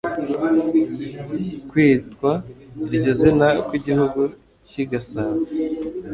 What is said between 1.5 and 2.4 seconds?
Kwitwa